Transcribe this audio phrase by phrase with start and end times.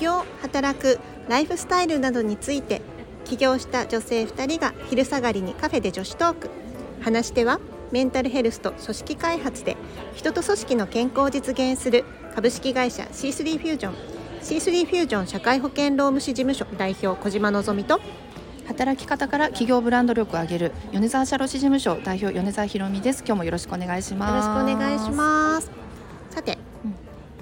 [0.00, 2.82] 業働くライフスタイルなどについて
[3.24, 6.50] 起業した女性2人が昼下がりにカフェで女子トーク。
[7.00, 7.60] 話し手は
[7.92, 9.76] メンタルヘルスと組織開発で
[10.14, 13.94] 人と組織の健康を実現する株式会社 C3 フュージョン。
[14.42, 18.00] C3 フュージョン社会保険労務士事務所代表小島のぞみと
[18.66, 23.24] 働き方から企業ブランド力を上げる米沢社労士事務所代表米沢ひろみです。
[23.26, 24.30] 今日もよろしくお願いします。
[24.30, 25.70] よろしくお願いします。
[26.30, 26.94] さて、うん、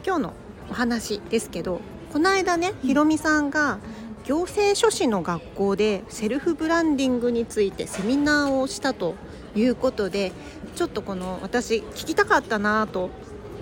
[0.05, 0.33] 今日の
[0.71, 1.81] お話ですけど
[2.17, 3.79] この間ねひろみさんが
[4.25, 9.17] 行政書士の学校でセルフブランディングについてセミナーをしたと
[9.55, 10.33] いうことで
[10.77, 13.11] ちょっとこの私聞きたかったなと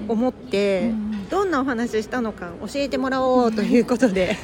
[0.06, 0.92] 思って、
[1.30, 4.36] どんなお話したのか教えてもらおうということで、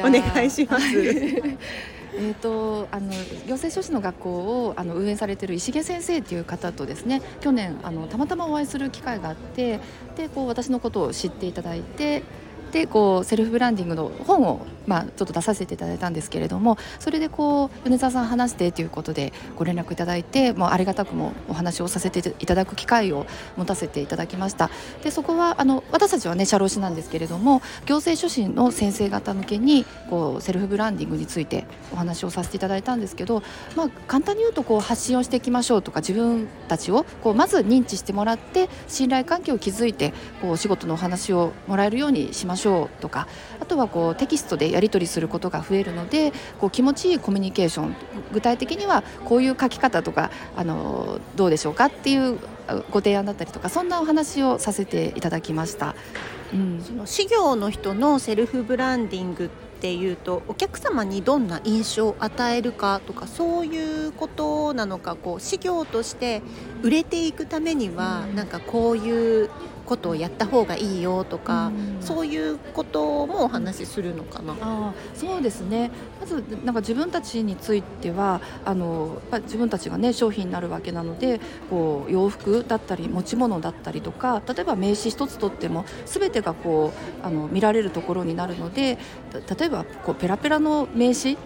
[0.00, 0.86] お願いします。
[2.18, 3.10] えーと、あの
[3.46, 9.80] 行政書士の学校をあの運営されている石毛先生という方とですね去年あのたまたまお会いする機会があって
[10.16, 12.22] でこう私のことを知っていただいて
[12.72, 24.70] でこうセルフブランディングの本をまあ、ちょっと出させていただいたんですけれどもそれでこう米沢さん話してということでご連絡いただいてもうありがたくもお話をさせていただく機会を持たせていただきました。
[25.02, 33.42] でそこはあの私たちはね社労士なんですけれども行政書士の先生方向けにこうセルフブランディングについてお話をさせていただいたんですけど、
[33.76, 42.55] まあ、簡単に言うとこう発信をしていきましょうとか自分たちをこうまず認知してもらって信頼関係を築いてこう仕事のお話をもらえるようにしましょう。
[43.00, 43.28] とか
[43.60, 47.96] あとはこうテキストでやり取りすることが増えるのでこう気持ちいいコミュニケーション
[48.32, 52.38] 具体的にはこういう書き方とかあのどうでしょうかっていう
[52.90, 55.94] ご提案だったりとかそんなお話をさせていただきました。
[56.52, 59.48] うん、その事業の人のセルフブランディングっ
[59.80, 66.42] ていうとお客様にどんな印象を与えるかとかそういうことなのかこう事業として
[66.82, 69.50] 売れていくためには、うん、なんかこういう
[69.86, 74.54] ことをやった方がいいよとか、うん、そういうこともお話しするのかな。
[74.60, 75.90] あそうですね
[76.20, 81.40] まずなんか自分たちについてはあの自分たちがね商品になるわけなので
[81.70, 88.98] こう洋服だったり持ち物だったりとか例えば名刺一つとっても全てがこうあの見られるところになるので
[89.58, 91.36] 例えばこうペラペラの名刺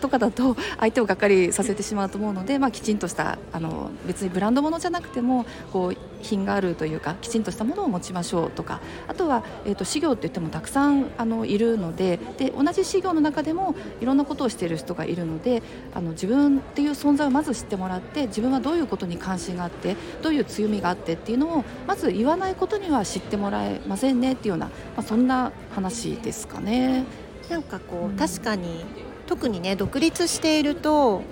[0.00, 15.62] とかだと相手をがっかりさせてしまうと思うので、まあ、きちんとしたあの別にブランド物じゃなくてもこう品があるというかきちんとしたものを持ちましょうとかあとは、えーと、と業って言ってもたくさんあのいるのでで同じ事業の中でもいろんなことをしている人がいるので
[15.94, 27.04] あの自分っていう存在をまず知ってもらって自分はどういうことに関心があってどういう強みがあってっていうのをまず言わないことには知ってもらえませんねっていうような、まあ、そんな話ですかね。
[27.50, 28.84] なんかこう、うん、確かに
[29.26, 31.22] 特にね独立していると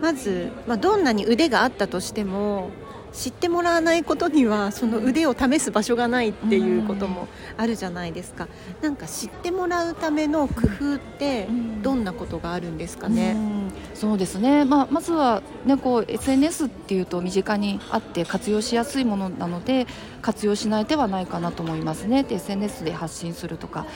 [0.00, 2.70] まず、まあ、どんなに腕があったとしても
[3.12, 8.48] 知ってもらわないことにはその腕を試す場所がないっていうこともあるじゃないですか、
[8.78, 11.48] うん、なんか知ってもらうための工夫って
[11.82, 19.86] どんなことがあるんですかね、うん、そうですね、まあ、まずは、ね、こう SNS っていうと身近にあって活用しやすいものなので
[20.22, 22.22] 活用しない手はないかなと思いますね。
[22.24, 23.86] で SNS で発信するとか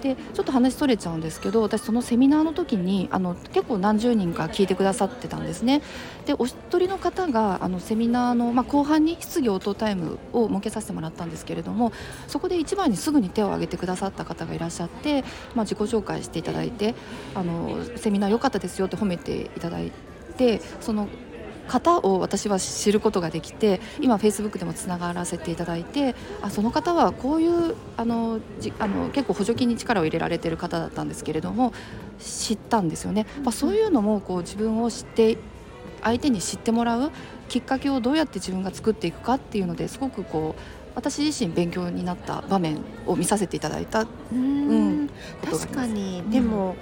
[0.00, 5.82] でちょっと話それちゃうんですけど私そのセミナーの時にあの結構何十人か聞いてくださってたんですね。
[6.26, 11.92] でお一人の方があのセミナーの、まあ、後半に質疑応答タイムを設けさせてもらったんですけれども
[12.26, 15.22] そこで一番にすぐに手を挙げてくださった方がいらっしゃって、
[15.54, 16.94] まあ、自己紹介していただいて
[17.34, 19.90] あのセミナー良かったですよって褒めていただい
[20.36, 21.08] てその
[21.68, 31.72] 方を私は知ることができて今フェイスブックでもつながらせていただいてあその方はこういうあのじあの結構補助金に力を入れられている方だったんですけれども
[32.18, 35.38] 知ったんですよね、まあ、そういうのもこう自分を知って
[36.02, 37.10] 相手に知ってもらう
[37.48, 45.08] きっかけをどうやって自分が作っていくかっていうのですごくこう私自身勉強になった場面を見させていただいた、うん、
[45.44, 46.74] 確かに、でも、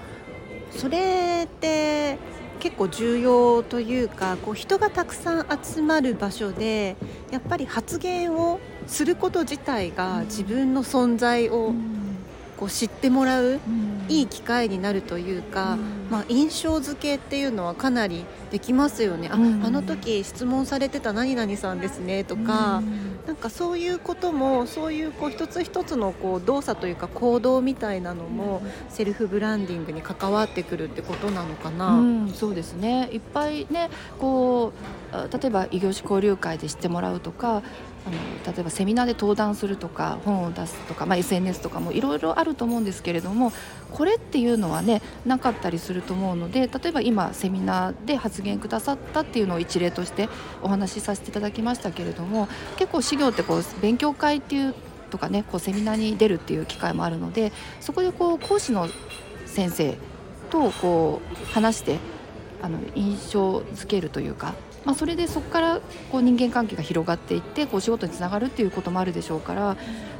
[0.70, 2.16] それって
[2.56, 6.96] 結構重要というかこう人がたくさん集まる場所で
[7.30, 11.72] やっぱり発言をすること自体が自分の存在を
[12.56, 13.60] こう知ってもらう
[14.08, 15.76] いい機会になるというか、
[16.10, 22.82] まあ、印象付けっていうのはかなりできますよね、ああの時質問されてた何々さんですねとか、
[23.26, 31.94] なんかそういうこともそういうこう一つ一つのこう動作というか行動みたいなのもセルフブランディングに関わってくるってことなのかな。
[31.94, 33.08] うん、そうですね。
[33.12, 34.72] いっぱいねこ
[35.12, 37.62] う例えば異業種交流会で知ってもらうとか
[38.06, 43.52] あの例えばセミナーで登壇するとか本を出すとか、まあ、SNS とかもいろいろあると思うんですけれども
[43.90, 50.28] これっていうのはねなかったりすると思うので例えば今セミナーで発言くださったっていうのを一例として
[50.62, 54.74] お話しさせていただきましたけれども結構資料ってこう勉強会っていう
[55.10, 58.88] とかねこうセミナーに出るっていう機会もあるのでそこでこう講師の
[59.46, 59.96] 先生
[60.50, 61.98] とこう話して
[62.62, 64.54] あの印象づけるというか、
[64.86, 65.80] まあ、それでそこから
[66.12, 69.76] こう人間関係が広がっていってこう仕事につながるっていうこともあるでしょうから、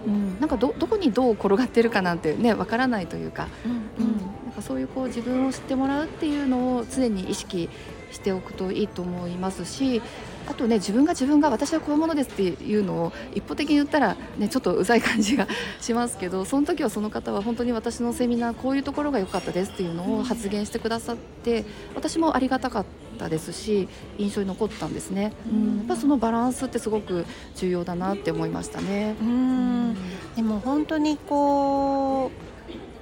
[0.06, 3.74] うん、なんかどどこにどう転がってるかなんてねわからないというか、うん、う
[4.08, 7.68] ん、なんかそういうこう自分を知ってもらうっていうのを常に意識
[8.10, 10.02] しておくといいと思いますし
[10.48, 15.46] あとね自分が自分が私はこういうものですっていうのを一方的に言ったら、ね、ちょっとうざい感じが
[15.80, 21.64] しますけどその時はその方は本当に私のセミナーこういうところが良かったですっていうのを発言してくださって
[21.94, 27.24] 私もありがたかったですし印象に残ったんですね、うん、やっぱそのバランスってすごく
[27.56, 29.16] 重要だなって思いましたね。
[29.20, 29.96] うん。
[30.36, 32.30] でも本当にこう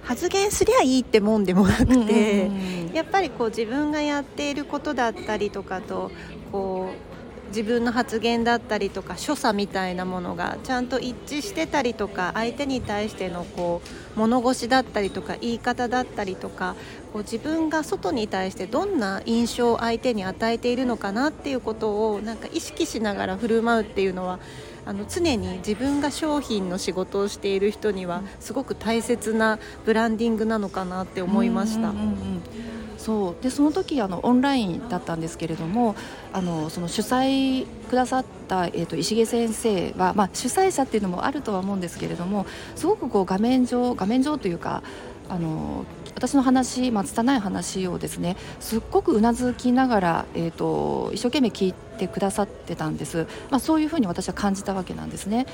[0.07, 2.51] 発言すりゃいいってもんでもなくて、
[2.93, 6.11] やっぱりこう自分がやっていることだったりとかと
[6.53, 7.14] こう
[7.55, 13.81] 自分の発言だったりとか所作みたいなものがちゃんと一致してたりとか相手に対してのこ
[14.17, 16.75] う物腰だったりとか言い方だったりとか
[17.13, 24.41] こう自分が外に対してどんな印象を相手に与えているのかなっていうことをなんか意識しながら振る舞うっていうのは
[24.85, 31.91] あの常に自分が商品の仕事をしている人にはすごく大切なブランディングなのかなって思いました。
[31.91, 32.74] うんうんうん
[33.05, 35.95] そうでその時あのオンラインだったんですけれども
[36.33, 42.47] あのその主催くださった、えーと、石毛先生は、まあ、主催者っていうのもあるとは思うんですけれども
[42.77, 44.83] すごくこう画面上画面上というか
[45.29, 45.85] あの
[46.15, 55.47] 私の話、まあ、拙い話をですねすっごくうなずきながら、えーと、一生懸命聞いてくださってたんです、まあ、そういうふうに私は感じたわけなんですね。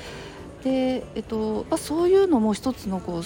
[0.63, 3.23] でえっとまあ、そういうのも一つのこう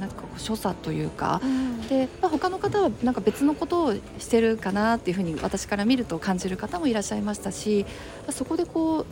[0.00, 7.86] なんかこう所作というか、うん、で、まあ、他の方はなんか別のことをしてるかなっていうふうに私から見ると感じる方もいらっしゃいましたし
[8.30, 9.06] そこでこう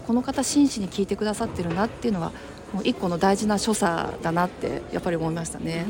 [0.00, 2.32] この方真摯に聞いてくださってるなっていうのは
[2.72, 5.84] もう一個の大事な所作だなってやっぱり思いましたね、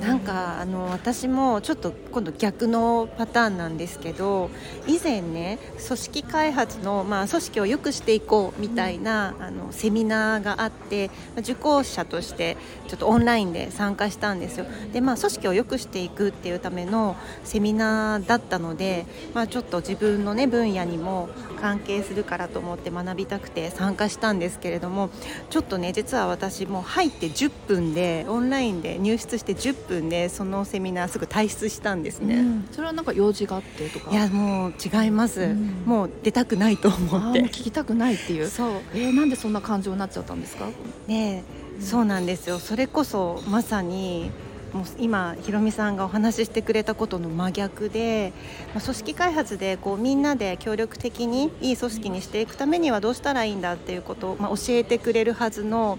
[0.00, 4.50] うん、なんかあの私もちょっと今度逆のパターンなんですけど
[4.86, 12.56] 以前ね組織開発の、まあ、組織を良くしていこうみたいな、うん、あのセミナーがあって受講者として
[12.88, 14.66] ちょっとオンラインで参加したんですよ。
[14.92, 21.28] で、まあ、組織を良くしていくっていうためのセミナーだったので、まあ、ちょっと自分の、ね、分野にも
[21.60, 25.10] 関係するからと思って学びたくて参加したんですけれども
[25.48, 34.10] ちょっとね実は私もう入って10分でオンラインで入室して10分でそのセミナーすぐ退出したんですね、うん、それはなんか用事があってとか？
[34.10, 37.42] いやもう違います、うん、もう出たくないと思って。
[37.44, 38.46] 聞きたくないっていう？
[38.46, 38.70] そう。
[38.94, 40.68] えー、なんでそんな感情になっちゃったんですか？
[41.06, 41.44] ね
[41.80, 42.58] そうなんですよ。
[42.58, 44.30] それこそまさに
[44.72, 48.32] もう今ひろみさんがお話ししてくれたことの真逆で、
[48.74, 55.98] ま、組織開発でこうみんなで協力的にいい組織にしていくためにはどうしたらいいんだっていうことを、まあ、教えてくれるはずの、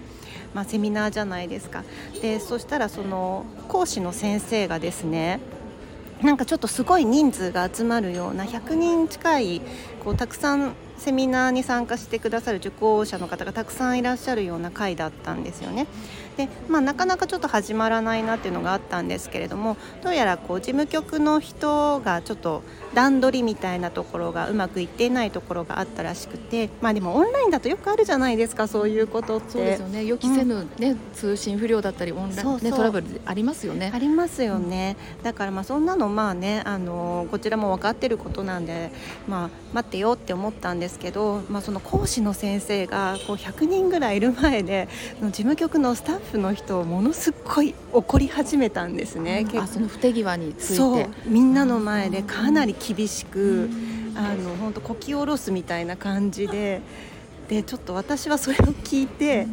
[0.54, 1.84] まあ、セミナーじゃないですか
[2.20, 5.40] でそしたらその講師の先生がですね
[6.22, 9.60] なんかちょっとすごい人数が集まるような100人近い
[10.02, 15.86] こうたくさんセミナーに参加してくださる受講者の方がたくさんいらっしゃるような会だったんですよね。
[16.36, 22.62] で、まあ、なかなかちょっと始まらないなっていうのがあったんですけれどもどうやらこう事務局の人がちょっと
[22.94, 29.50] 段取りみたいなところがうまくいっていないところがあったらしくてまあでもオンラインだとよくあるじゃないですかそういうことって。
[29.50, 30.04] そうですよね。
[30.04, 33.90] 予期せぬね、うん、通信不良だったりオンライン、ね、トラブルありますよね。
[33.92, 38.90] ありますよね、うん、だからまあそんなのまあねあのこちらも分かってることなんで
[39.26, 44.88] まあ待ってよって思ったんですけど、まあ、その講師の先生がこう100人ぐらいいる前で
[45.20, 51.08] 事務局のスタッフの人をものすごい怒り始めたんですね、うん、あその不手際について。
[51.26, 53.70] みんなの前でかなり厳しく、
[54.16, 56.80] あの本当こき下ろすみたいな感じで
[57.48, 59.46] でちょっと私はそれを聞いて。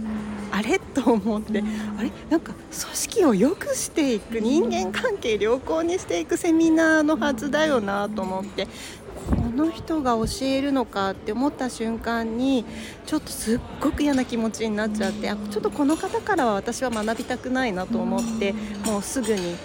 [0.53, 0.79] あれ？
[0.79, 1.63] と思って、
[1.97, 2.11] あれ？
[2.29, 8.71] なんか組織を良くしていく人間関係良好にしていくセミナーのはずだよなと思ってこ
[9.51, 12.63] この人が教えるのかって思った瞬間に
[13.05, 18.53] ちょっとすっごく嫌な気持ちになっちゃってあちょっとこの方からは私は学びたくないなと思って
[18.85, 19.55] もうすぐに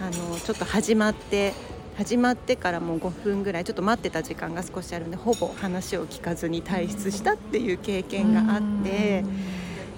[0.00, 1.52] あのちょっと始まって
[1.98, 9.24] 始まってからもう5分ぐらいちょっと待ってた時間が少しあるんでほぼ話を聞かずに退出したっていう経験があって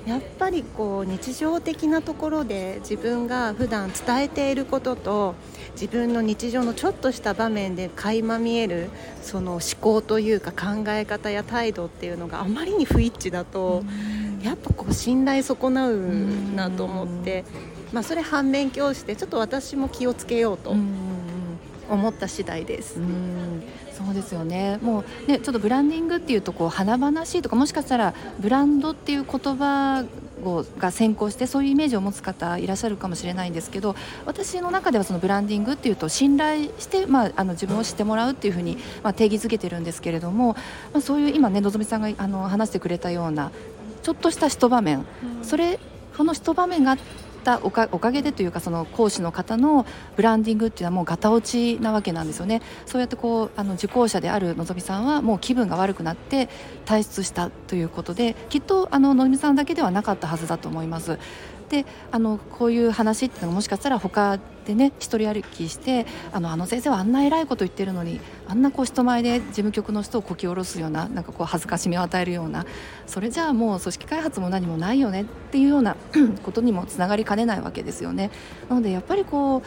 [0.07, 5.35] やっぱりこう日常的なところで自分が普段伝えていることと
[5.73, 8.89] 自分の日常のちょっとした場面で垣間見える
[9.23, 13.83] その思考というか考え方や態度っていうのがあまりに不一致だと
[14.43, 15.99] やっぱこう信頼損なう
[16.55, 17.45] なと思って、
[17.93, 20.77] まあ、それ反面教師でちょっと私も気をつけようと。
[21.89, 22.99] 思った次第です。
[22.99, 23.63] うん
[23.97, 24.79] そうですよね。
[24.83, 30.05] もうねちょっとブランディングっていうとこう華々しいとかもしかしたらブランドっていう言葉
[30.79, 40.53] が先行してそういうイメージを持つ方いらっしゃるかもしれないんですけど私の中ではそのブランディングっていうと信頼して、まあ、あの自分を知ってもらうっていうふうに、まあ、定義づけてるんですけれども、
[40.93, 43.51] まあ、そういう今ねのぞみさんがあの話してくれたような
[44.03, 44.99] ちょっとした一場面、
[45.39, 45.81] うん、それ
[46.17, 46.97] この一場面が
[47.47, 49.87] たおかげでというかその講師の方の
[50.17, 52.61] ブランディングっていうのはもうガタ落ちなわけなんですよね。
[52.87, 56.49] そうやってこうあの受講者であるのぞみさんはもう気分が悪くなって
[56.85, 61.19] 退出したということできっとあののぞみさんだけではなかったはずだと思います。
[61.69, 72.67] であのこういう話っていうのがもしかしたら他でね一人歩きしてあのあの先生はあんな偉いこと言ってるのにあんなこう人前で事務局の人をこき下ろすようななんかこう恥ずかしみを与えるような
[73.07, 75.97] それじゃあもう組織開発も何もないよねっていうような
[76.45, 78.31] ことにもつながりかねないわけですよね。
[78.69, 79.63] なのでやっぱりこう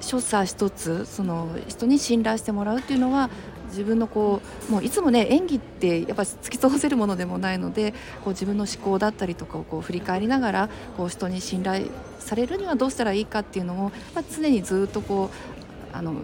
[0.00, 3.30] 所作一つその人に信頼してもらうっていうのは
[3.74, 11.88] 自分のこうもういつもね演技ってやっぱ突き通せるものでもないのでこう自分の思考だったりとかをこう振り返りながらこう人に信頼
[12.20, 15.53] されるにはどうしたらいいかっていうのを、まあ、常にずっとこう
[15.94, 16.14] あの、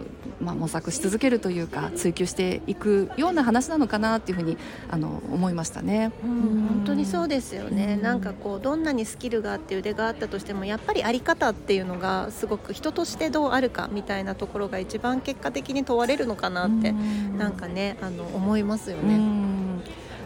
[0.41, 4.57] まあ、模索し続けるというか追求していくような話なのかなっていうふうに
[4.89, 19.50] あの思いましたね、うん、本当にそうですよね、ん、なんかこうどんなにスキルがあって腕があったとしてもやっぱりあり方っていうのがすごく人としてどうあるかみたいなところが一番結果的に問われるのかなって、ん、なんかねあの思いますよね。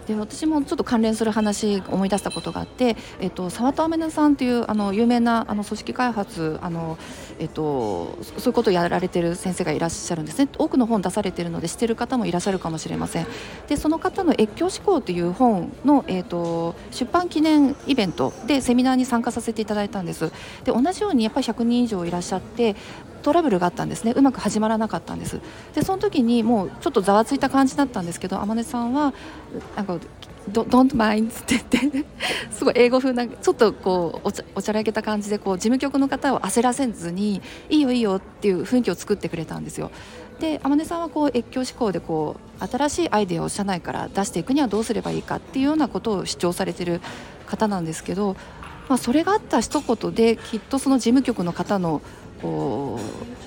[0.07, 6.97] で私もちょっと関連する話思い出したことがあって、えっと、沢田雨音さんというあの有名なあの組織開発あの、
[7.39, 10.47] えっと、そういうことをやられている先生がいらっしゃるんですね。
[10.57, 13.27] 多くの本出されているので知っている方もいらっしゃるかもしれません。
[13.67, 20.31] でその方の「越境思考」という本の、えっと、出版記念イベントでセミナーに参加させていただいたんです。
[20.63, 22.75] で同じようにやっぱり100人以上いらっしゃって
[23.25, 24.13] トラブルがあったんですね。
[24.15, 25.41] うまく始まらなかったんです。
[25.73, 29.15] でその時にもうちょっとざわついた感じだったんですけど天音さんは
[29.75, 29.97] なんか
[30.53, 32.05] 「Don't mind」って言って
[32.53, 39.89] すごい英語風なちょっとこうおちゃおちゃらけた感じでこう事務局の方を焦らせずに「いいよいいよ」っていう雰囲気を作ってくれたんですよ。
[40.39, 47.01] で天音さんはこう越境思考でこう新しいアイデアを社内から出していくにはどうすればいいかっていうようなことを主張されてる
[47.47, 48.35] 方なんですけど、
[48.87, 52.01] まあ、それがあった一言できっとその事務局の方の
[52.41, 52.99] こ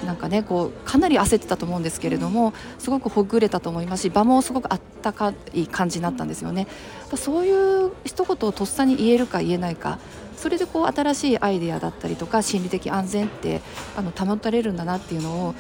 [0.02, 6.66] うなんかねこうかなり焦ってたと思うんですけれどもすごくほぐれたと思いますし場もすごくあったかい感じになったんですよね。
[7.14, 9.99] そういう一言をとっさに言えるか言えないか
[10.37, 13.61] それでこう新しいアイデアだったりとか心理的安全って
[13.97, 15.54] あの保たれるんだなっていうのを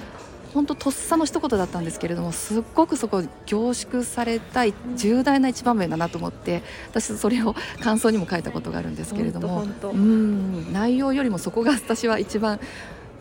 [0.54, 4.62] 本当とっさの一言だったんですけれどもすっごくそこ凝縮された
[4.96, 12.60] 重大な一場面だなと思って私それを感想にも書いたことがあるんですけれどもうん内容よりもそこが私は一番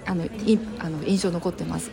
[0.07, 1.91] あのいあの印象残ってます。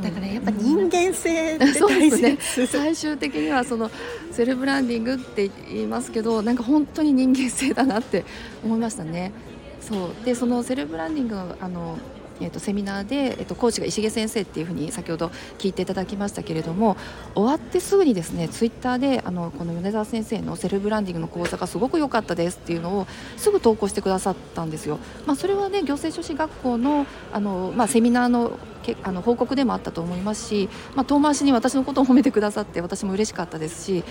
[0.00, 2.38] だからやっぱ人間性って大事ね。
[2.70, 3.90] 最終的にはその
[4.30, 8.24] セルブランディングって言いますけど、なんか本当に人間性だなって
[8.64, 9.32] 思いましたね。
[9.80, 11.98] そうでそのセルブランディングあの
[12.40, 16.96] えーと、セミナーで、えーと、講師が石毛先生っていうふうに先ほど聞いていただきましたけれども
[17.34, 24.98] 終わってすぐにですねツイッターであのこの米沢先生のセルブランディングの講座がすごく良かったですっていうのをすぐ投稿してくださったんですよ。
[25.26, 34.04] まあ、それはね行政書士学校のあの、まあ、セミナーのけあの報告でもあったと思いますし、まあ、遠回しに私のことを褒めてくださって私も嬉しかったですし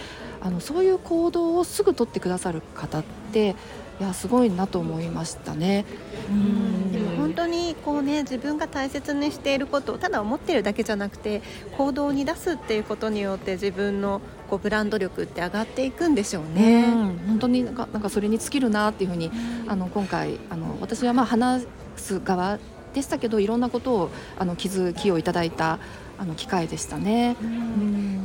[0.48, 3.54] あのそういう行動をすぐ取ってくださる方って
[4.00, 5.84] いやすごいなと思いましたね。
[6.30, 11.42] うんでも本当にこうね自分が大切にしていることをただ思っているだけじゃなくて
[11.78, 16.86] 行動に出すっていうことによって自分のこうブランド力って上がっていくんでしょうね。
[16.86, 19.30] うん、本当になんかなんかそれに尽きるなっていうふうに、
[19.68, 22.60] あの今回あの私はまあ話す側
[22.94, 25.80] でしたけどいろんなことをあの気づきをいただいた
[26.20, 27.36] あの機会でしたね。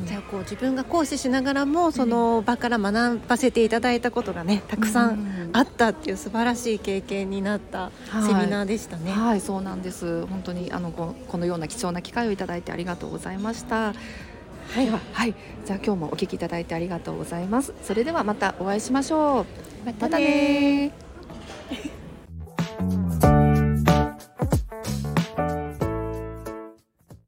[0.07, 7.91] じゃあこう自分が講師しながらもその場から学ばせていただいたことがねたくさんあったっていう素晴らしい経験になった
[8.27, 9.13] セミナーでしたね。
[9.13, 10.27] はい、はい、そうなんです。
[10.27, 13.95] 本当にあのここのような貴重な機会をいただいてありがとうございました。
[14.75, 15.35] はい、はい、
[15.67, 17.75] じゃあ今日もお聞きいただいてありがとうございます。
[17.83, 19.47] それではまたお会いしましょう。
[19.87, 20.93] またね